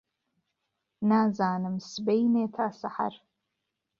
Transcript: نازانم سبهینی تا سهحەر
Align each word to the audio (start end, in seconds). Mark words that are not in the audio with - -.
نازانم 1.09 1.75
سبهینی 1.91 2.45
تا 2.55 2.65
سهحەر 2.79 3.13